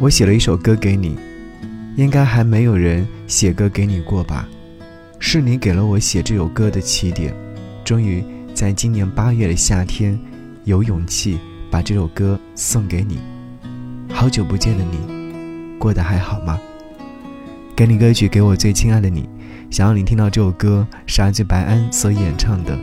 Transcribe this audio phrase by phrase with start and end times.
[0.00, 1.18] 我写了一首歌给你，
[1.96, 4.46] 应该还没有人写歌给你过吧？
[5.18, 7.34] 是你给了我写这首歌的起点，
[7.84, 8.22] 终于
[8.54, 10.16] 在今年八月的夏天，
[10.62, 11.36] 有勇气
[11.68, 13.18] 把这首歌送给你。
[14.08, 16.56] 好久不见的你，过得还好吗？
[17.74, 19.28] 给你歌曲，给我最亲爱的你。
[19.68, 22.78] 想要你听到这首歌，是阿白安所演唱的。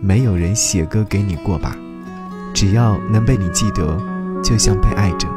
[0.00, 1.76] 没有人写歌给你过吧？
[2.54, 4.02] 只要能被你记得，
[4.42, 5.28] 就像被爱着。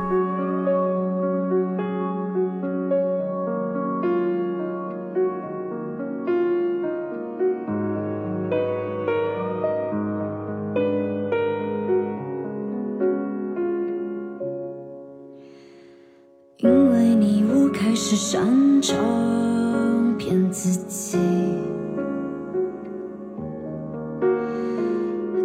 [18.09, 21.19] 误开始擅长骗自己，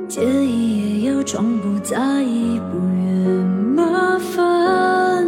[0.09, 3.45] 介意也要装不在意，不愿
[3.77, 5.27] 麻烦。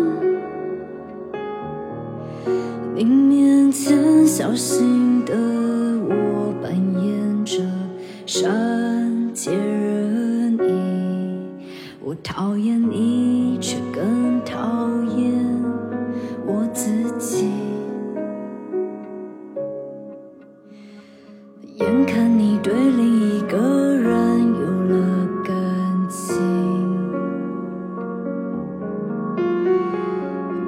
[2.94, 5.34] 你面前小心的
[6.08, 7.62] 我扮演着
[8.24, 11.39] 善解人意，
[12.02, 15.55] 我讨厌你，却更讨厌。
[16.77, 17.48] 自己，
[21.78, 23.56] 眼看你对另一个
[23.96, 24.60] 人有
[24.94, 25.55] 了感
[26.10, 26.36] 情，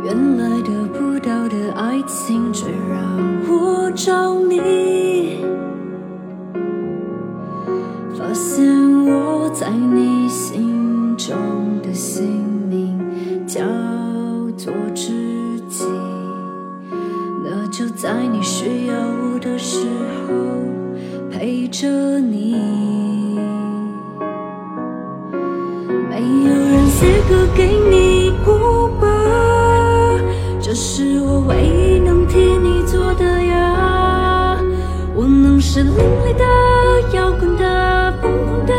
[0.02, 2.98] 原来得不到的爱情却让
[3.46, 4.58] 我着迷，
[21.70, 21.86] 着
[22.18, 22.56] 你，
[26.08, 29.06] 没有人写歌给你过吧？
[30.60, 34.58] 这是我唯一能替你做的呀。
[35.14, 36.44] 我能是另类的、
[37.14, 38.74] 摇滚的、疯狂的、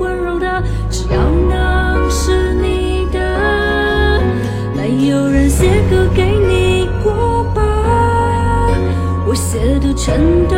[0.00, 4.20] 温柔的，只要能是你的。
[4.74, 7.62] 没有人写歌给你过吧？
[9.26, 10.56] 我写的全都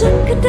[0.00, 0.48] 深刻的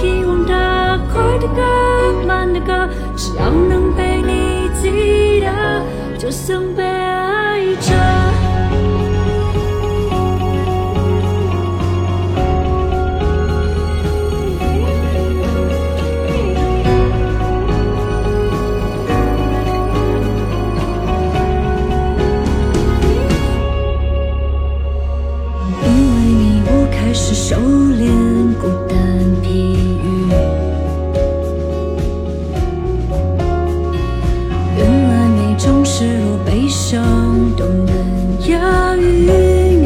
[0.00, 5.82] 遗忘的快的歌慢的歌只要能被你记得
[6.16, 7.92] 就像被爱着。
[25.82, 28.25] 因为你我开始收敛。
[36.46, 37.04] 悲伤
[37.56, 39.82] 都能押韵。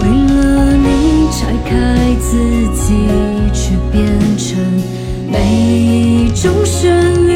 [0.00, 2.36] 为了你拆开自
[2.74, 3.08] 己
[3.54, 4.04] 去变
[4.36, 4.58] 成
[5.30, 6.92] 每一种旋
[7.28, 7.34] 律。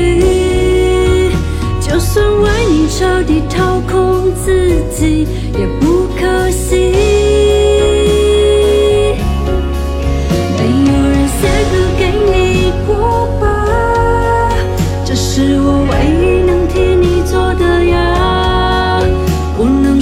[1.81, 5.27] 就算为你彻底掏空自己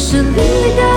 [0.08, 0.36] 是你
[0.76, 0.95] 的、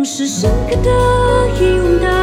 [0.00, 0.90] 总是深刻的、
[1.60, 2.19] 遗忘的